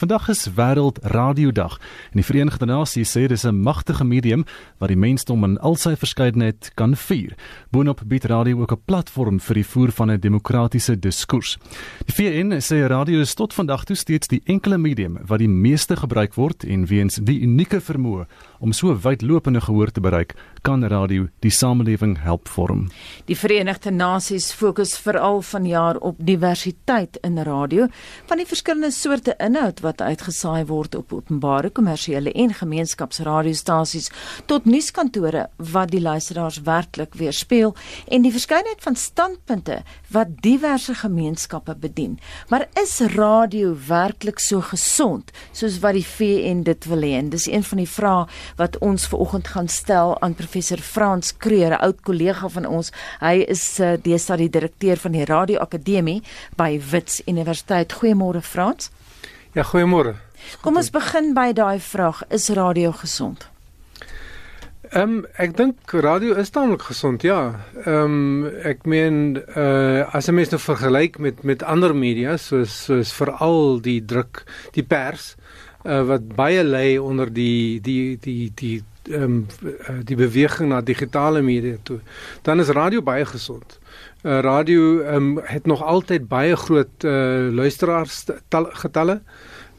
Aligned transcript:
Vandag 0.00 0.28
is 0.28 0.46
wêreld 0.56 0.98
radiodag 1.02 1.74
en 2.10 2.16
die 2.16 2.24
Verenigde 2.24 2.64
Nasies 2.64 3.10
sê 3.12 3.26
dis 3.28 3.44
'n 3.44 3.60
magtige 3.60 4.04
medium 4.04 4.46
wat 4.78 4.88
die 4.88 4.96
mensdom 4.96 5.44
in 5.44 5.58
al 5.58 5.76
sy 5.76 5.92
verskeidenheid 5.94 6.70
kan 6.74 6.96
vier. 6.96 7.36
Boonop 7.70 8.00
bied 8.06 8.24
radio 8.24 8.60
ook 8.60 8.72
'n 8.72 8.82
platform 8.84 9.40
vir 9.40 9.54
die 9.54 9.66
voer 9.66 9.92
van 9.92 10.10
'n 10.10 10.20
demokratiese 10.20 10.98
diskurs. 10.98 11.58
Die 12.06 12.14
VN 12.14 12.52
sê 12.60 12.86
radio 12.88 13.20
is 13.20 13.34
tot 13.34 13.52
vandag 13.54 13.84
toe 13.84 13.96
steeds 13.96 14.28
die 14.28 14.40
enkele 14.44 14.78
medium 14.78 15.18
wat 15.26 15.38
die 15.38 15.48
meeste 15.48 15.96
gebruik 15.96 16.34
word 16.34 16.64
en 16.64 16.86
weens 16.86 17.20
die 17.22 17.40
unieke 17.40 17.80
vermoë 17.80 18.26
om 18.58 18.72
so 18.72 18.94
wydlopende 18.94 19.60
gehoor 19.60 19.90
te 19.90 20.00
bereik, 20.00 20.34
kan 20.62 20.84
radio 20.84 21.28
die 21.40 21.50
samelewing 21.50 22.18
help 22.22 22.48
vorm. 22.48 22.88
Die 23.24 23.36
Verenigde 23.36 23.90
Nasies 23.90 24.52
fokus 24.52 24.98
veral 24.98 25.42
vanjaar 25.42 25.96
op 25.96 26.16
diversiteit 26.18 27.16
in 27.22 27.38
radio, 27.38 27.86
van 28.26 28.36
die 28.36 28.46
verskillende 28.46 28.90
soorte 28.90 29.34
inhoud 29.38 29.80
wat 29.80 29.89
uitgesaai 29.98 30.62
word 30.70 30.94
op 30.94 31.10
openbare, 31.12 31.70
kommersiële 31.74 32.30
en 32.38 32.54
gemeenskapsradiostasies 32.54 34.10
tot 34.46 34.64
nuuskantore 34.64 35.48
wat 35.58 35.90
die 35.90 36.00
luisteraars 36.00 36.60
werklik 36.62 37.18
weerspieël 37.18 37.74
en 38.06 38.22
die 38.22 38.30
verskeidenheid 38.30 38.82
van 38.86 38.94
standpunte 38.94 39.80
wat 40.14 40.38
diverse 40.46 40.94
gemeenskappe 40.94 41.74
bedien. 41.74 42.20
Maar 42.48 42.68
is 42.78 43.00
radio 43.00 43.74
werklik 43.88 44.38
so 44.38 44.60
gesond 44.60 45.34
soos 45.52 45.80
wat 45.82 45.98
die 45.98 46.06
VN 46.06 46.62
dit 46.62 46.86
wil 46.86 47.02
hê? 47.02 47.18
Dis 47.28 47.48
een 47.50 47.66
van 47.66 47.82
die 47.82 47.88
vrae 47.90 48.26
wat 48.56 48.78
ons 48.78 49.08
ver 49.10 49.18
oggend 49.18 49.48
gaan 49.48 49.68
stel 49.68 50.14
aan 50.20 50.34
professor 50.38 50.78
Frans 50.78 51.32
Kreer, 51.36 51.72
'n 51.74 51.82
oud 51.82 52.00
kollega 52.00 52.48
van 52.48 52.66
ons. 52.66 52.92
Hy 53.20 53.44
is 53.48 53.80
uh, 53.80 53.96
deesdae 54.02 54.36
die 54.36 54.50
direkteur 54.50 54.96
van 54.96 55.12
die 55.12 55.24
Radio 55.24 55.58
Akademie 55.58 56.22
by 56.56 56.80
Wits 56.90 57.22
Universiteit. 57.26 57.92
Goeiemôre 57.92 58.42
Frans. 58.42 58.90
Ja, 59.50 59.64
goeiemôre. 59.66 60.14
Kom 60.62 60.76
ons 60.78 60.92
begin 60.94 61.32
by 61.34 61.48
daai 61.58 61.80
vraag, 61.82 62.20
is 62.30 62.44
radio 62.54 62.92
gesond? 62.94 63.48
Ehm 64.90 65.02
um, 65.02 65.24
ek 65.42 65.56
dink 65.58 65.92
radio 66.06 66.36
is 66.38 66.52
taamlik 66.54 66.84
gesond, 66.86 67.26
ja. 67.26 67.40
Ehm 67.82 68.14
um, 68.14 68.46
ek 68.66 68.86
meen 68.86 69.40
uh 69.58 70.06
as 70.14 70.28
'n 70.30 70.34
mens 70.34 70.50
nou 70.54 70.60
vergelyk 70.62 71.18
met 71.18 71.42
met 71.42 71.62
ander 71.62 71.94
media 71.94 72.36
soos 72.36 72.84
soos 72.84 73.12
veral 73.12 73.80
die 73.82 73.98
druk, 74.04 74.44
die 74.72 74.86
pers 74.86 75.34
uh 75.84 76.02
wat 76.06 76.30
baie 76.36 76.62
lê 76.62 76.98
onder 77.02 77.26
die 77.32 77.80
die 77.80 78.18
die 78.22 78.52
die 78.54 78.82
ehm 79.08 79.22
um, 79.22 79.46
die 80.04 80.16
beweging 80.16 80.68
na 80.68 80.80
digitale 80.80 81.42
media 81.42 81.76
toe. 81.82 81.98
Dan 82.42 82.60
is 82.60 82.68
radio 82.68 83.02
baie 83.02 83.24
gesond. 83.24 83.78
Uh 84.22 84.40
radio 84.40 85.00
ehm 85.00 85.14
um, 85.14 85.40
het 85.42 85.66
nog 85.66 85.82
altyd 85.82 86.28
baie 86.28 86.56
groot 86.56 87.04
uh 87.04 87.48
luisteraars 87.52 88.24
getalle. 88.52 89.20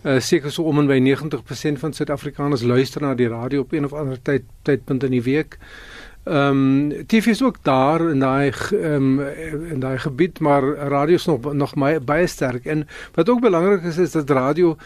Uh 0.02 0.19
seker 0.19 0.52
so 0.52 0.64
om 0.64 0.80
en 0.80 0.88
by 0.88 0.99
90% 0.99 1.80
van 1.80 1.94
Suid-Afrikaners 1.94 2.61
luister 2.61 3.02
na 3.02 3.16
die 3.16 3.27
radio 3.27 3.61
op 3.61 3.72
een 3.72 3.86
of 3.86 3.94
ander 3.94 4.22
tyd 4.22 4.44
tydpunt 4.61 5.03
in 5.03 5.11
die 5.11 5.23
week. 5.23 5.58
Ehm 6.23 6.89
um, 6.89 7.05
TV 7.08 7.25
is 7.27 7.44
ook 7.44 7.58
daar 7.61 8.09
in 8.09 8.19
daai 8.19 8.52
ehm 8.72 9.19
um, 9.19 9.19
in 9.72 9.80
daai 9.80 9.97
gebied, 9.97 10.39
maar 10.39 10.64
radio 10.73 11.16
is 11.16 11.25
nog 11.25 11.53
nog 11.53 11.73
baie 12.05 12.27
sterk 12.27 12.66
en 12.66 12.88
wat 13.14 13.30
ook 13.30 13.42
belangrik 13.42 13.83
is 13.83 13.97
is 13.97 14.11
dat 14.11 14.30
radio 14.30 14.77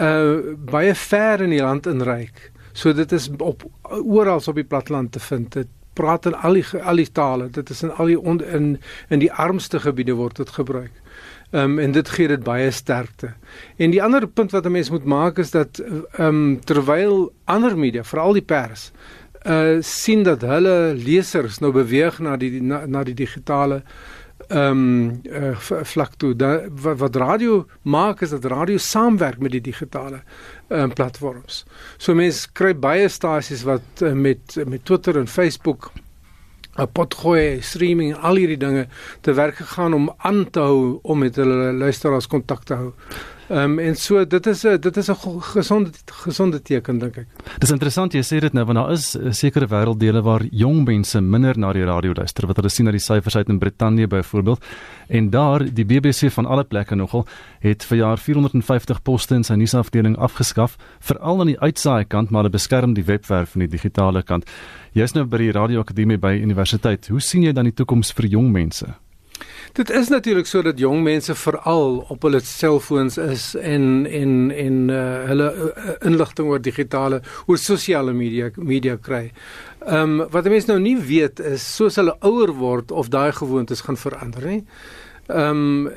uh 0.00 0.36
baie 0.58 0.94
ver 0.94 1.40
in 1.40 1.50
die 1.50 1.60
land 1.60 1.86
inreik. 1.86 2.51
So 2.72 2.92
dit 2.92 3.12
is 3.12 3.30
op 3.38 3.64
oral 3.90 4.40
op 4.46 4.54
die 4.54 4.64
platteland 4.64 5.12
te 5.12 5.20
vind. 5.20 5.52
Dit 5.52 5.68
praat 5.92 6.26
in 6.26 6.34
al 6.34 6.52
die 6.52 6.64
al 6.82 6.96
die 6.96 7.12
tale. 7.12 7.50
Dit 7.50 7.70
is 7.70 7.82
in 7.82 7.92
al 7.92 8.06
die 8.06 8.20
on, 8.20 8.40
in 8.44 8.80
in 9.08 9.18
die 9.18 9.32
armste 9.32 9.80
gebiede 9.80 10.16
word 10.18 10.36
dit 10.36 10.50
gebruik. 10.50 10.92
Ehm 11.52 11.64
um, 11.64 11.78
en 11.78 11.92
dit 11.92 12.08
gee 12.08 12.28
dit 12.28 12.42
baie 12.42 12.70
sterkte. 12.70 13.34
En 13.76 13.90
die 13.92 14.02
ander 14.02 14.26
punt 14.26 14.50
wat 14.50 14.64
'n 14.64 14.72
mens 14.72 14.90
moet 14.90 15.04
maak 15.04 15.38
is 15.38 15.50
dat 15.50 15.78
ehm 15.78 16.26
um, 16.26 16.60
terwyl 16.64 17.32
ander 17.44 17.78
media, 17.78 18.04
veral 18.04 18.32
die 18.32 18.42
pers, 18.42 18.92
uh 19.46 19.76
sien 19.80 20.22
dat 20.22 20.40
hulle 20.40 20.94
lesers 20.94 21.58
nou 21.58 21.72
beweeg 21.72 22.18
na 22.18 22.36
die 22.36 22.62
na, 22.62 22.86
na 22.86 23.04
die 23.04 23.14
digitale 23.14 23.82
ehm 24.52 24.82
um, 24.82 25.20
uh, 25.24 25.56
vlak 25.82 26.14
toe. 26.20 26.34
Da, 26.36 26.52
wat, 26.84 26.98
wat 26.98 27.16
radio 27.16 27.64
maak 27.82 28.20
is 28.20 28.30
dat 28.30 28.44
radio 28.44 28.76
saamwerk 28.76 29.38
met 29.40 29.54
die 29.56 29.60
digitale 29.60 30.22
ehm 30.68 30.80
um, 30.90 30.92
platforms. 30.92 31.64
So 31.96 32.14
mense 32.14 32.48
kry 32.52 32.74
baie 32.76 33.08
stasies 33.08 33.64
wat 33.68 34.02
uh, 34.02 34.12
met 34.12 34.58
met 34.66 34.84
Twitter 34.84 35.18
en 35.18 35.28
Facebook 35.28 35.92
'n 36.76 36.88
potgooi 36.92 37.60
streaming 37.60 38.14
al 38.16 38.36
hierdie 38.40 38.56
dinge 38.56 38.86
te 39.20 39.32
werk 39.32 39.56
gegaan 39.56 39.94
om 39.94 40.12
aan 40.16 40.50
te 40.50 40.60
hou 40.60 40.98
om 41.02 41.18
met 41.18 41.36
hulle 41.36 41.72
luisteraars 41.72 42.26
kontak 42.26 42.64
te 42.64 42.74
hou. 42.74 42.92
Ehm 43.48 43.72
um, 43.72 43.78
en 43.78 43.96
so 43.96 44.24
dit 44.26 44.46
is 44.46 44.64
'n 44.64 44.80
dit 44.80 44.96
is 44.96 45.08
'n 45.10 45.16
gesonde 45.40 45.90
gesonde 46.06 46.62
teken 46.62 46.98
dink 46.98 47.16
ek. 47.16 47.26
Dis 47.58 47.70
interessant 47.70 48.12
jy 48.12 48.22
sê 48.22 48.40
dit 48.40 48.52
nou 48.52 48.64
want 48.64 48.78
daar 48.78 48.92
is 48.92 49.16
sekere 49.30 49.66
wêrelddele 49.66 50.22
waar 50.22 50.42
jong 50.50 50.84
mense 50.84 51.20
minder 51.20 51.58
na 51.58 51.72
die 51.72 51.84
radio 51.84 52.12
luister 52.14 52.46
wat 52.46 52.56
hulle 52.56 52.68
sien 52.68 52.84
na 52.84 52.90
die 52.92 53.00
syfers 53.00 53.36
uit 53.36 53.48
in 53.48 53.58
Brittanje 53.58 54.06
byvoorbeeld 54.06 54.64
en 55.08 55.30
daar 55.30 55.74
die 55.74 55.84
BBC 55.84 56.30
van 56.30 56.46
alle 56.46 56.64
plekke 56.64 56.94
nogal 56.94 57.26
het 57.60 57.84
vir 57.84 57.98
jaar 57.98 58.18
450 58.18 59.02
poste 59.02 59.34
in 59.34 59.44
sy 59.44 59.54
nuusafdeling 59.54 60.16
afgeskaf 60.16 60.76
veral 61.00 61.40
aan 61.40 61.46
die 61.46 61.60
uitsaai 61.60 62.04
kant 62.04 62.30
maar 62.30 62.42
hulle 62.42 62.52
beskerm 62.52 62.94
die 62.94 63.04
webwerf 63.04 63.50
van 63.50 63.60
die 63.60 63.68
digitale 63.68 64.22
kant. 64.22 64.44
Jy's 64.92 65.14
nou 65.14 65.24
by 65.24 65.36
die 65.36 65.52
Radio 65.52 65.80
Akademie 65.80 66.18
by 66.18 66.40
universiteit. 66.42 67.08
Hoe 67.08 67.20
sien 67.20 67.42
jy 67.42 67.52
dan 67.52 67.64
die 67.64 67.74
toekoms 67.74 68.12
vir 68.12 68.26
jong 68.26 68.52
mense? 68.52 69.01
Dit 69.72 69.90
is 69.90 70.08
natuurlik 70.08 70.46
so 70.46 70.62
dat 70.62 70.78
jong 70.78 71.02
mense 71.02 71.34
veral 71.34 72.02
op 72.12 72.22
hulle 72.22 72.40
selfoons 72.44 73.16
is 73.16 73.54
en 73.54 74.06
en 74.06 74.50
en 74.50 74.88
uh, 74.88 75.02
hulle 75.30 75.48
uh, 75.54 75.94
inligting 76.08 76.48
oor 76.48 76.60
digitale 76.60 77.22
oor 77.46 77.58
sosiale 77.58 78.12
media 78.12 78.50
media 78.56 78.96
kry. 78.96 79.30
Ehm 79.86 80.20
um, 80.20 80.28
wat 80.30 80.50
mense 80.52 80.68
nou 80.70 80.80
nie 80.80 80.98
weet 80.98 81.40
is 81.40 81.64
soos 81.76 81.96
hulle 81.96 82.16
ouer 82.20 82.52
word 82.58 82.92
of 82.92 83.08
daai 83.08 83.32
gewoontes 83.32 83.80
gaan 83.88 83.96
verander 83.96 84.46
nie. 84.46 84.62
Ehm 85.26 85.86
um, 85.86 85.90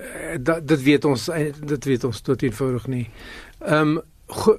dit 0.63 0.81
weet 0.83 1.05
ons 1.05 1.29
dit 1.59 1.85
weet 1.91 2.03
ons 2.03 2.21
tot 2.21 2.41
eenvoudig 2.41 2.87
nie. 2.87 3.07
Ehm 3.59 3.97
um, 3.97 4.01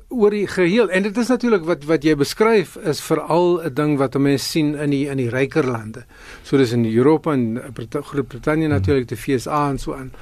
oor 0.09 0.31
die 0.31 0.47
geheel 0.47 0.91
en 0.95 1.03
dit 1.03 1.17
is 1.19 1.29
natuurlik 1.29 1.65
wat 1.67 1.85
wat 1.85 2.05
jy 2.07 2.15
beskryf 2.17 2.77
is 2.87 3.01
veral 3.03 3.59
'n 3.67 3.75
ding 3.75 3.97
wat 3.99 4.15
mense 4.15 4.45
sien 4.45 4.75
in 4.75 4.91
die 4.91 5.09
in 5.09 5.17
die 5.17 5.29
ryker 5.29 5.67
lande. 5.67 6.05
So 6.43 6.57
dis 6.57 6.73
in 6.73 6.85
Europa 6.85 7.33
en 7.33 7.61
Groot-Brittanje 7.75 8.69
natuurlik 8.69 9.09
die 9.09 9.17
FSA 9.17 9.71
en 9.71 9.79
so 9.79 9.95
aan. 9.95 10.13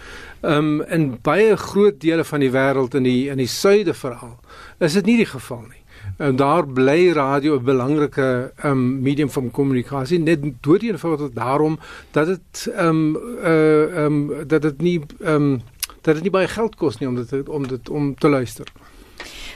Ehm 0.40 0.80
um, 0.80 0.82
in 0.82 1.18
baie 1.22 1.56
groot 1.56 2.00
dele 2.00 2.24
van 2.24 2.40
die 2.40 2.50
wêreld 2.50 2.94
in 2.94 3.02
die 3.02 3.28
in 3.28 3.36
die 3.36 3.46
suide 3.46 3.94
veral 3.94 4.38
is 4.78 4.92
dit 4.92 5.06
nie 5.06 5.16
die 5.16 5.26
geval 5.26 5.62
nie. 5.68 5.82
En 6.16 6.36
daar 6.36 6.66
bly 6.66 7.12
radio 7.12 7.58
'n 7.58 7.64
belangrike 7.64 8.52
um, 8.64 9.02
medium 9.02 9.30
van 9.30 9.50
kommunikasie 9.50 10.18
net 10.18 10.40
deur 10.60 10.78
die 10.78 10.90
eenvoudig 10.90 11.32
daarom 11.32 11.78
dat 12.10 12.26
dit 12.26 12.72
ehm 12.76 12.88
um, 12.88 13.16
uh 13.44 14.04
ehm 14.04 14.30
um, 14.30 14.48
dat 14.48 14.62
dit 14.62 14.80
nie 14.80 15.00
ehm 15.20 15.34
um, 15.34 15.62
dat 16.00 16.14
dit 16.14 16.22
nie 16.22 16.30
baie 16.30 16.48
geld 16.48 16.74
kos 16.76 16.98
nie 16.98 17.08
om 17.08 17.14
dit 17.14 17.48
om 17.48 17.66
dit 17.66 17.88
om 17.88 18.14
te 18.14 18.28
luister. 18.28 18.66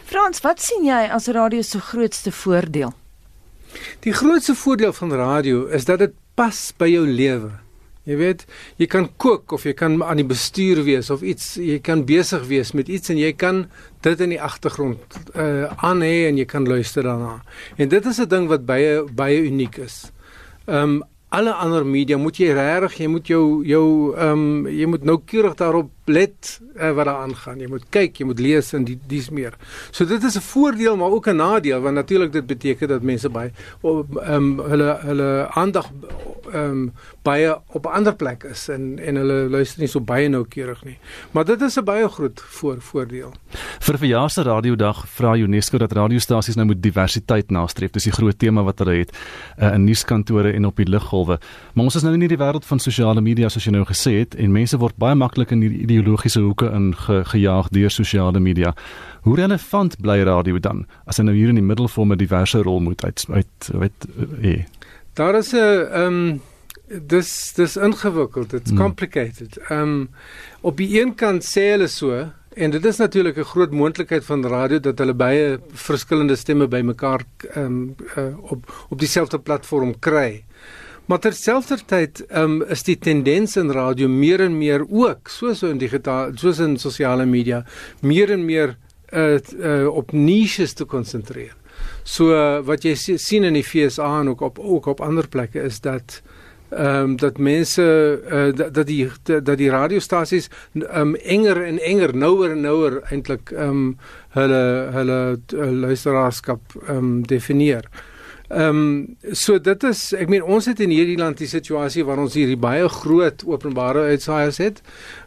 Frans, 0.08 0.41
wat 0.41 0.62
sien 0.64 0.86
jy 0.86 1.02
as 1.12 1.26
radio 1.36 1.60
se 1.60 1.78
grootste 1.84 2.30
voordeel? 2.32 2.94
Die 4.06 4.14
grootste 4.16 4.54
voordeel 4.56 4.94
van 4.96 5.10
radio 5.12 5.66
is 5.66 5.84
dat 5.84 6.00
dit 6.00 6.14
pas 6.38 6.60
by 6.80 6.88
jou 6.88 7.02
lewe. 7.04 7.50
Jy 8.08 8.16
weet, 8.16 8.47
jy 8.80 8.86
kan 8.88 9.10
kook 9.20 9.52
of 9.52 9.66
jy 9.68 9.74
kan 9.76 9.98
aan 10.00 10.22
die 10.22 10.24
bestuur 10.24 10.80
wees 10.86 11.10
of 11.12 11.20
iets, 11.20 11.58
jy 11.60 11.76
kan 11.84 12.06
besig 12.08 12.47
wees 12.48 12.72
met 12.72 12.88
iets 12.88 13.12
en 13.12 13.20
jy 13.20 13.34
kan 13.36 13.66
dit 14.06 14.24
in 14.24 14.32
die 14.32 14.41
agtergrond 14.41 15.18
uh 15.36 15.68
aan 15.84 16.00
hê 16.00 16.24
en 16.30 16.41
jy 16.41 16.48
kan 16.48 16.64
luister 16.64 17.04
daarna. 17.04 17.42
En 17.76 17.92
dit 17.92 18.06
is 18.08 18.20
'n 18.24 18.28
ding 18.32 18.48
wat 18.48 18.64
baie 18.64 19.04
baie 19.04 19.44
uniek 19.44 19.76
is. 19.76 20.08
Um 20.64 21.02
alle 21.28 21.53
ander 21.53 21.84
media 21.87 22.16
moet 22.16 22.39
jy 22.41 22.53
regtig, 22.56 22.94
jy 23.03 23.09
moet 23.12 23.28
jou 23.28 23.43
jou 23.69 23.84
um 24.16 24.66
jy 24.66 24.87
moet 24.89 25.05
noukeurig 25.05 25.56
daarop 25.61 25.91
let 26.09 26.55
uh, 26.78 26.93
wat 26.97 27.05
daar 27.05 27.25
aangaan. 27.27 27.61
Jy 27.61 27.69
moet 27.69 27.84
kyk, 27.93 28.16
jy 28.21 28.27
moet 28.31 28.41
lees 28.41 28.72
en 28.72 28.87
die 28.89 28.97
dis 29.11 29.28
meer. 29.31 29.59
So 29.91 30.09
dit 30.09 30.25
is 30.25 30.37
'n 30.37 30.41
voordeel 30.41 30.97
maar 30.97 31.13
ook 31.13 31.28
'n 31.28 31.36
nadeel 31.36 31.80
want 31.80 31.95
natuurlik 31.95 32.33
dit 32.33 32.47
beteken 32.47 32.89
dat 32.89 33.03
mense 33.03 33.28
baie 33.28 33.53
ehm 33.83 34.34
um, 34.34 34.60
hulle 34.60 34.98
hulle 35.04 35.48
aandag 35.51 35.91
ehm 36.53 36.71
um, 36.71 36.92
baie 37.22 37.56
op 37.66 37.84
'n 37.86 37.92
ander 37.92 38.15
plek 38.15 38.45
is 38.45 38.68
en 38.68 38.98
en 38.98 39.16
hulle 39.16 39.48
luister 39.48 39.80
nie 39.80 39.89
so 39.89 40.00
baie 40.00 40.28
noukeurig 40.28 40.84
nie. 40.84 40.98
Maar 41.30 41.45
dit 41.45 41.60
is 41.60 41.77
'n 41.77 41.84
baie 41.84 42.09
groot 42.09 42.41
voor 42.41 42.77
voordeel. 42.80 43.33
Vir 43.78 43.98
verjaarsdag 43.98 44.45
radiodag 44.45 45.09
vra 45.09 45.36
UNESCO 45.36 45.78
dat 45.78 45.92
radiostasies 45.92 46.54
nou 46.54 46.66
moet 46.66 46.83
diversiteit 46.83 47.50
nastreef. 47.50 47.91
Dis 47.91 48.04
die 48.04 48.12
groot 48.12 48.39
tema 48.39 48.62
wat 48.62 48.78
hulle 48.78 48.98
het 48.98 49.18
uh, 49.59 49.72
in 49.74 49.84
nuuskantore 49.84 50.53
en 50.53 50.66
op 50.66 50.77
die 50.77 50.89
luggolwe. 50.89 51.39
Maar 51.72 51.84
ons 51.84 51.95
is 51.95 52.03
nou 52.03 52.16
nie 52.16 52.28
die 52.28 52.39
wêreld 52.39 52.65
van 52.65 52.78
sosiale 52.78 53.21
media 53.21 53.48
soos 53.48 53.65
jy 53.65 53.72
nou 53.72 53.84
gesê 53.84 54.18
het 54.18 54.34
en 54.34 54.53
mense 54.53 54.77
word 54.77 54.97
baie 54.97 55.15
maklik 55.15 55.50
in 55.50 55.60
die 55.60 55.71
ideologiese 55.71 56.41
hoeke 56.41 56.71
in 56.71 56.95
ge, 56.97 57.24
gejaag 57.24 57.68
deur 57.68 57.91
sosiale 57.91 58.41
media. 58.41 58.74
Hoe 59.22 59.36
relevant 59.36 60.00
bly 60.00 60.22
radio 60.22 60.59
dan 60.59 60.86
as 61.06 61.18
hy 61.18 61.24
nou 61.24 61.36
hier 61.36 61.48
in 61.48 61.60
die 61.60 61.65
middel 61.65 61.89
van 61.89 62.12
'n 62.12 62.18
diverse 62.18 62.62
rol 62.62 62.80
moet 62.80 63.04
uit 63.04 63.27
uit 63.28 63.71
weet 63.72 64.06
eh. 64.42 64.65
Daar 65.18 65.34
is 65.34 65.53
'n 65.53 65.56
ehm 65.56 66.04
um, 66.04 66.41
dis 67.06 67.53
dis 67.54 67.76
ingewikkeld, 67.76 68.53
it's 68.53 68.70
hmm. 68.70 68.78
complicated. 68.78 69.56
Ehm 69.68 69.80
um, 69.82 70.10
op 70.60 70.76
die 70.76 71.00
een 71.00 71.15
kant 71.15 71.42
sê 71.44 71.70
hulle 71.74 71.88
so 71.88 72.30
En 72.59 72.70
dit 72.70 72.84
is 72.84 72.97
natuurlik 72.97 73.36
'n 73.38 73.50
groot 73.54 73.70
moontlikheid 73.70 74.24
van 74.24 74.47
radio 74.47 74.80
dat 74.80 74.98
hulle 74.98 75.15
baie 75.15 75.59
verskillende 75.72 76.36
stemme 76.36 76.68
bymekaar 76.68 77.22
ehm 77.54 77.65
um, 77.65 77.94
uh, 78.16 78.53
op 78.53 78.86
op 78.88 78.98
dieselfde 78.98 79.38
platform 79.38 79.98
kry. 79.98 80.44
Maar 81.04 81.18
terselfdertyd 81.18 82.24
um, 82.36 82.62
is 82.62 82.82
die 82.82 82.98
tendens 82.98 83.56
in 83.56 83.71
radio 83.71 84.09
meer 84.09 84.41
en 84.41 84.59
meer 84.59 84.84
ook 84.88 85.28
soos 85.28 85.62
in 85.62 85.78
digitaal 85.78 86.30
soos 86.34 86.59
in 86.59 86.76
sosiale 86.76 87.26
media 87.26 87.64
meer 88.00 88.30
en 88.30 88.44
meer 88.44 88.76
uh, 89.12 89.38
uh, 89.59 89.88
op 89.88 90.12
niches 90.12 90.72
te 90.72 90.84
konsentreer. 90.84 91.58
So 92.09 92.33
uh, 92.33 92.60
wat 92.65 92.87
jy 92.89 92.95
sien 92.97 93.45
in 93.45 93.57
die 93.59 93.65
FSA 93.66 94.09
en 94.22 94.33
ook 94.33 94.41
op 94.47 94.59
ook 94.59 94.87
op 94.95 95.01
ander 95.05 95.28
plekke 95.28 95.60
is 95.69 95.81
dat 95.84 96.22
ehm 96.69 96.97
um, 97.05 97.16
dat 97.16 97.39
mense 97.39 97.84
uh, 98.31 98.57
dat, 98.57 98.75
dat 98.75 98.87
die 98.87 99.09
dat 99.25 99.57
die 99.57 99.71
radiostasies 99.71 100.49
ehm 100.75 101.01
um, 101.01 101.15
enger 101.15 101.63
en 101.65 101.78
enger 101.81 102.16
nouer 102.16 102.51
en 102.51 102.60
nouer 102.60 103.01
eintlik 103.10 103.53
ehm 103.53 103.69
um, 103.69 103.99
hulle 104.37 104.63
hulle 104.97 105.19
luisteraarskap 105.84 106.77
ehm 106.87 106.97
um, 106.97 107.22
definieer. 107.27 107.89
Ehm 108.49 108.81
um, 108.81 109.16
so 109.33 109.59
dit 109.60 109.84
is 109.84 110.13
ek 110.13 110.28
meen 110.33 110.43
ons 110.43 110.69
het 110.69 110.81
in 110.81 110.93
hierdie 110.93 111.21
land 111.21 111.41
die 111.41 111.49
situasie 111.49 112.05
waar 112.05 112.21
ons 112.25 112.37
hierdie 112.37 112.60
baie 112.60 112.89
groot 112.89 113.45
openbare 113.45 114.09
uitsaaiers 114.13 114.65
het 114.65 114.83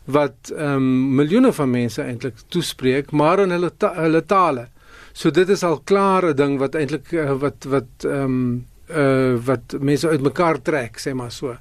wat 0.06 0.54
ehm 0.58 0.76
um, 0.82 1.16
miljoene 1.22 1.54
van 1.54 1.70
mense 1.70 2.02
eintlik 2.02 2.42
toespreek 2.50 3.12
maar 3.12 3.46
in 3.46 3.58
hulle 3.58 3.74
ta 3.78 3.94
hulle 4.02 4.26
tale. 4.26 4.70
So 5.14 5.32
dit 5.32 5.50
is 5.50 5.64
al 5.64 5.80
klaar 5.84 6.26
'n 6.30 6.36
ding 6.36 6.60
wat 6.60 6.76
eintlik 6.76 7.12
uh, 7.12 7.38
wat 7.40 7.64
wat 7.64 8.06
ehm 8.06 8.24
um, 8.24 8.68
uh 8.90 9.36
wat 9.46 9.76
mense 9.80 10.08
uitmekaar 10.08 10.62
trek 10.62 11.00
sê 11.00 11.14
maar 11.14 11.32
so. 11.32 11.56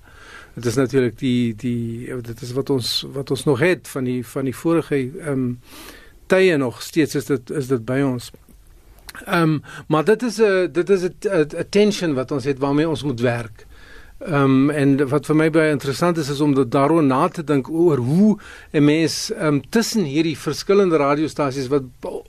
Dit 0.55 0.67
is 0.67 0.75
natuurlik 0.75 1.19
die 1.19 1.55
die 1.55 2.21
dit 2.23 2.43
is 2.43 2.53
wat 2.53 2.71
ons 2.71 3.07
wat 3.13 3.31
ons 3.31 3.45
nog 3.45 3.61
het 3.61 3.89
van 3.89 4.05
die 4.05 4.27
van 4.27 4.45
die 4.45 4.57
vorige 4.57 4.97
ehm 4.97 5.29
um, 5.33 5.61
tye 6.27 6.57
nog 6.57 6.83
steeds 6.83 7.15
is 7.15 7.25
dit 7.25 7.51
is 7.51 7.67
dit 7.67 7.85
by 7.85 8.01
ons. 8.01 8.31
Ehm 9.27 9.43
um, 9.43 9.63
maar 9.89 10.05
dit 10.05 10.23
is 10.23 10.39
'n 10.39 10.73
dit 10.73 10.91
is 10.91 11.03
'n 11.03 11.57
attention 11.57 12.15
wat 12.15 12.31
ons 12.31 12.45
het 12.45 12.59
waarmee 12.59 12.89
ons 12.89 13.03
moet 13.03 13.21
werk. 13.21 13.67
Ehm 14.21 14.69
um, 14.69 14.71
en 14.71 15.09
wat 15.09 15.27
vir 15.27 15.37
my 15.37 15.47
baie 15.51 15.71
interessant 15.73 16.19
is 16.21 16.29
is 16.29 16.41
om 16.45 16.53
daaroor 16.53 17.03
na 17.03 17.29
te 17.29 17.45
dink 17.45 17.71
oor 17.71 17.97
hoe 17.97 18.37
'n 18.73 18.85
mens 18.85 19.33
ehm 19.33 19.47
um, 19.47 19.61
tussen 19.71 20.05
hierdie 20.05 20.37
verskillende 20.37 20.97
radiostasies 20.97 21.69
wat 21.73 21.83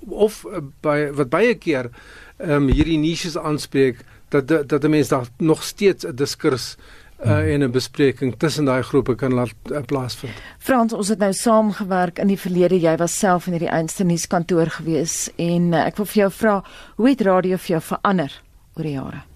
of 0.08 0.46
uh, 0.48 0.62
by 0.82 1.12
wat 1.12 1.30
baie 1.30 1.56
keer 1.56 1.90
ehm 2.38 2.52
um, 2.52 2.68
hierdie 2.70 2.98
niches 2.98 3.38
aanspreek 3.38 3.98
dat 4.30 4.48
dat 4.48 4.84
'n 4.84 4.90
mens 4.90 5.08
daar 5.08 5.28
nog 5.38 5.64
steeds 5.64 6.06
'n 6.06 6.16
diskurs 6.16 6.78
uh, 7.26 7.54
en 7.54 7.64
'n 7.64 7.72
bespreking 7.72 8.36
tussen 8.38 8.66
daai 8.66 8.84
groepe 8.84 9.16
kan 9.16 9.34
laat 9.34 9.54
uh, 9.72 9.82
plaasvind. 9.86 10.34
Frans, 10.60 10.94
ons 10.94 11.08
het 11.08 11.20
nou 11.20 11.34
saamgewerk 11.34 12.20
in 12.20 12.28
die 12.28 12.40
verlede. 12.40 12.80
Jy 12.80 12.96
was 12.98 13.20
self 13.20 13.46
in 13.46 13.52
hierdie 13.52 13.70
einste 13.70 14.04
nuuskantoor 14.04 14.70
gewees 14.70 15.30
en 15.36 15.74
uh, 15.74 15.86
ek 15.86 15.98
wil 15.98 16.06
vir 16.06 16.22
jou 16.22 16.32
vra, 16.32 16.64
hoe 16.96 17.10
het 17.10 17.22
radio 17.22 17.58
vir 17.58 17.68
jou 17.68 17.82
verander 17.82 18.42
oor 18.76 18.84
die 18.84 18.94
jare? 18.94 19.31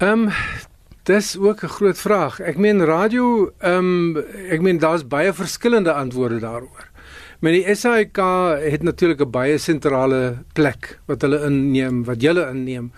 Ehm 0.00 0.28
um, 0.28 0.28
dis 1.02 1.36
ook 1.38 1.62
'n 1.62 1.68
groot 1.68 1.98
vraag. 1.98 2.40
Ek 2.40 2.56
meen 2.56 2.84
radio, 2.84 3.52
ehm 3.58 4.16
um, 4.16 4.16
ek 4.48 4.60
meen 4.60 4.78
daar's 4.78 5.06
baie 5.06 5.32
verskillende 5.32 5.92
antwoorde 5.92 6.38
daaroor. 6.38 6.88
Maar 7.40 7.52
die 7.52 7.74
SAK 7.74 8.16
het 8.72 8.82
natuurlik 8.82 9.20
'n 9.20 9.30
baie 9.30 9.58
sentrale 9.58 10.36
plek 10.52 10.98
wat 11.06 11.20
hulle 11.20 11.44
inneem, 11.44 12.04
wat 12.04 12.22
hulle 12.22 12.48
inneem 12.48 12.92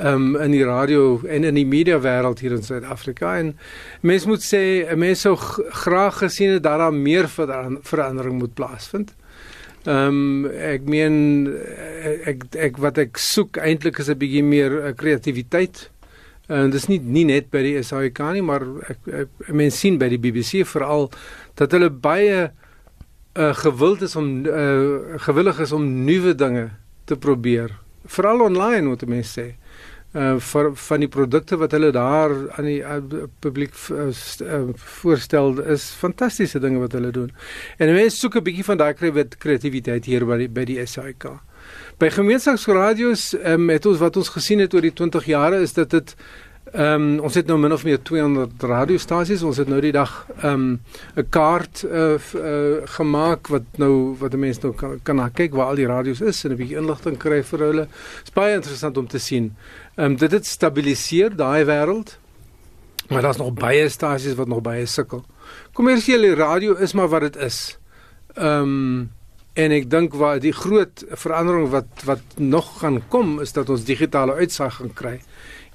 um, 0.00 0.36
in 0.36 0.50
die 0.50 0.64
radio 0.64 1.20
en 1.26 1.44
in 1.44 1.54
die 1.54 1.66
media 1.66 2.00
wêreld 2.00 2.40
hier 2.40 2.52
in 2.52 2.62
Suid-Afrika 2.62 3.36
en 3.38 3.56
mens 4.00 4.26
moet 4.26 4.42
sê 4.42 4.96
mense 4.96 5.20
sou 5.20 5.36
graag 5.70 6.18
gesien 6.18 6.50
het 6.50 6.62
dat 6.62 6.78
daar 6.78 6.94
meer 6.94 7.28
verandering 7.82 8.38
moet 8.38 8.54
plaasvind. 8.54 9.14
Ehm 9.84 10.06
um, 10.06 10.46
ek 10.46 10.82
meen 10.82 11.46
ek 12.24 12.42
ek 12.54 12.76
wat 12.76 12.98
ek 12.98 13.16
soek 13.16 13.56
eintlik 13.56 13.98
is 13.98 14.08
'n 14.08 14.18
bietjie 14.18 14.44
meer 14.44 14.72
uh, 14.72 14.92
kreatiwiteit. 14.96 15.90
En 16.48 16.70
dis 16.72 16.86
nie 16.88 16.98
nie 16.98 17.26
net 17.28 17.50
by 17.52 17.60
die 17.64 17.82
SAK 17.84 18.22
nie, 18.32 18.44
maar 18.44 18.64
ek, 18.88 19.10
ek 19.24 19.50
mense 19.52 19.76
sien 19.76 19.98
by 20.00 20.08
die 20.08 20.20
BBC 20.20 20.64
veral 20.68 21.10
dat 21.60 21.74
hulle 21.76 21.90
baie 21.92 22.48
uh, 22.48 23.52
gewild 23.60 24.02
is 24.06 24.16
om 24.16 24.30
uh, 24.48 25.18
gewillig 25.28 25.60
is 25.60 25.74
om 25.76 25.84
nuwe 26.06 26.32
dinge 26.34 26.70
te 27.04 27.16
probeer. 27.20 27.74
Veral 28.08 28.46
online 28.46 28.88
moet 28.88 29.04
mense 29.08 29.36
sê 29.36 29.48
uh 30.16 30.38
vir 30.40 30.70
van 30.80 31.02
die 31.04 31.08
produkte 31.12 31.58
wat 31.60 31.74
hulle 31.76 31.90
daar 31.92 32.32
aan 32.56 32.64
die 32.64 32.78
uh, 32.80 33.26
publiek 33.44 33.74
uh, 33.92 34.06
uh, 34.08 34.60
voorstel 34.72 35.58
is 35.68 35.90
fantastiese 36.00 36.62
dinge 36.64 36.80
wat 36.80 36.96
hulle 36.96 37.10
doen. 37.12 37.28
En 37.76 37.92
mense 37.92 38.16
soek 38.16 38.38
'n 38.40 38.44
bietjie 38.44 38.64
van 38.64 38.78
daai 38.80 38.94
kreatiwiteit 38.94 40.08
hier 40.08 40.24
by 40.24 40.38
die, 40.38 40.48
by 40.48 40.64
die 40.64 40.80
SAK. 40.86 41.28
By 41.98 42.10
gemeenskapsradio's 42.10 43.34
um, 43.44 43.68
het 43.68 43.86
ons 43.86 43.98
wat 43.98 44.16
ons 44.16 44.28
gesien 44.28 44.58
het 44.58 44.74
oor 44.74 44.80
die 44.80 44.92
20 44.92 45.24
jare 45.24 45.62
is 45.62 45.72
dat 45.72 45.90
dit 45.90 46.14
Ehm 46.72 47.02
um, 47.02 47.20
ons 47.24 47.34
het 47.34 47.46
nou 47.48 47.56
min 47.58 47.72
of 47.72 47.84
meer 47.84 48.00
200 48.02 48.62
radiostasies. 48.62 49.42
Ons 49.42 49.56
het 49.56 49.68
nou 49.72 49.80
die 49.80 49.92
dag 49.92 50.26
ehm 50.42 50.52
um, 50.52 50.80
'n 51.16 51.28
kaart 51.30 51.84
uh, 51.84 52.18
uh 52.34 52.84
gemaak 52.84 53.48
wat 53.48 53.62
nou 53.76 54.16
wat 54.18 54.36
mense 54.36 54.60
nou 54.62 54.74
kan 54.74 55.00
kan 55.02 55.32
kyk 55.32 55.54
waar 55.54 55.66
al 55.66 55.80
die 55.80 55.86
radio's 55.86 56.20
is 56.20 56.44
en 56.44 56.52
'n 56.52 56.56
bietjie 56.56 56.76
inligting 56.76 57.16
kry 57.16 57.42
vir 57.42 57.58
hulle. 57.58 57.86
Dit 58.18 58.28
is 58.28 58.32
baie 58.32 58.54
interessant 58.54 58.96
om 58.96 59.06
te 59.06 59.18
sien. 59.18 59.56
Ehm 59.96 60.10
um, 60.10 60.16
dit 60.16 60.30
het 60.30 60.46
stabiliseer 60.46 61.36
daai 61.36 61.64
wêreld. 61.64 62.18
Maar 63.08 63.22
daar's 63.22 63.38
nog 63.38 63.54
baie 63.54 63.88
stasies 63.88 64.34
wat 64.34 64.48
nog 64.48 64.60
baie 64.60 64.86
sukkel. 64.86 65.24
Kommersiële 65.72 66.34
radio 66.34 66.74
is 66.74 66.92
maar 66.92 67.08
wat 67.08 67.20
dit 67.20 67.36
is. 67.36 67.78
Ehm 68.34 68.62
um, 68.62 69.10
en 69.58 69.74
ek 69.74 69.88
dink 69.90 70.14
waar 70.18 70.38
die 70.42 70.54
groot 70.54 71.04
verandering 71.18 71.70
wat 71.74 72.04
wat 72.06 72.36
nog 72.38 72.68
gaan 72.80 73.00
kom 73.10 73.38
is 73.42 73.54
dat 73.56 73.70
ons 73.74 73.86
digitale 73.88 74.36
uitsaag 74.38 74.78
gaan 74.78 74.92
kry 74.94 75.16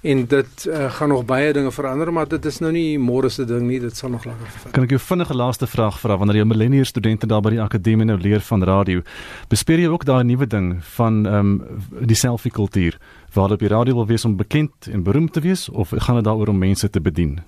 en 0.04 0.26
dit 0.28 0.66
uh, 0.68 0.90
gaan 0.92 1.12
nog 1.14 1.24
baie 1.28 1.54
dinge 1.56 1.72
verander 1.72 2.12
maar 2.14 2.28
dit 2.28 2.46
is 2.46 2.60
nou 2.64 2.72
nie 2.76 2.98
môre 3.00 3.30
se 3.32 3.46
ding 3.48 3.68
nie 3.68 3.80
dit 3.80 3.96
sal 3.96 4.12
nog 4.12 4.26
langer 4.28 4.50
vat. 4.56 4.74
Kan 4.76 4.88
ek 4.88 4.96
jou 4.96 5.00
vinnige 5.04 5.36
laaste 5.36 5.68
vraag 5.68 6.00
vra 6.00 6.18
wanneer 6.20 6.42
jy 6.42 6.48
millennial 6.48 6.88
studente 6.88 7.28
daar 7.28 7.44
by 7.44 7.56
die 7.56 7.64
akademie 7.64 8.08
nou 8.08 8.18
leer 8.20 8.44
van 8.44 8.64
radio 8.68 9.04
bespreek 9.52 9.86
jy 9.86 9.92
ook 9.92 10.08
daai 10.08 10.24
nuwe 10.28 10.48
ding 10.48 10.76
van 10.98 11.24
ehm 11.26 11.56
um, 11.56 11.82
die 12.04 12.20
selfie 12.20 12.52
kultuur 12.52 13.00
waar 13.36 13.56
op 13.56 13.64
die 13.64 13.72
radio 13.72 14.00
wil 14.00 14.12
wees 14.12 14.28
om 14.28 14.38
bekend 14.40 14.92
en 14.92 15.04
beroemd 15.04 15.34
te 15.34 15.44
wees 15.44 15.70
of 15.70 15.96
gaan 15.96 16.20
dit 16.20 16.28
daaroor 16.28 16.52
om 16.52 16.60
mense 16.68 16.90
te 16.90 17.02
bedien? 17.02 17.40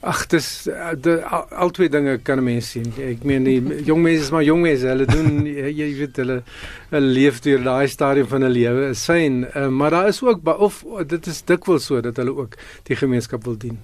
Ag 0.00 0.26
dis 0.30 0.66
eh, 0.70 0.92
de 0.94 1.16
al 1.26 1.70
twee 1.74 1.88
dinge 1.90 2.18
kan 2.22 2.38
'n 2.38 2.44
mens 2.44 2.70
sien. 2.70 2.92
Ek 3.02 3.24
meen 3.24 3.44
die 3.44 3.82
jong 3.84 4.02
mense 4.02 4.22
is 4.22 4.30
maar 4.30 4.44
jong 4.44 4.62
mense. 4.62 4.86
Hulle 4.86 5.06
doen 5.06 5.46
jy 5.46 5.88
weet 5.98 6.16
hulle 6.16 6.42
hulle 6.90 7.06
leef 7.06 7.40
deur 7.40 7.62
daai 7.62 7.88
stadium 7.88 8.26
van 8.26 8.42
hulle 8.42 8.54
lewe. 8.54 8.88
Is 8.90 9.04
fyn, 9.04 9.46
uh, 9.56 9.66
maar 9.68 9.90
daar 9.90 10.08
is 10.08 10.22
ook 10.22 10.46
of 10.58 10.84
dit 11.06 11.26
is 11.26 11.42
dikwels 11.42 11.84
so 11.84 12.00
dat 12.00 12.16
hulle 12.16 12.36
ook 12.36 12.54
die 12.82 12.96
gemeenskap 12.96 13.44
wil 13.44 13.56
dien. 13.58 13.78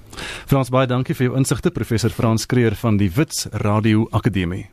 Frans 0.47 0.71
baie 0.71 0.87
dankie 0.87 1.15
vir 1.15 1.27
jou 1.27 1.37
insigte 1.37 1.71
professor 1.71 2.11
Frans 2.11 2.47
Kreer 2.47 2.75
van 2.75 2.97
die 2.97 3.11
Wits 3.11 3.47
Radio 3.50 4.07
Akademie. 4.11 4.71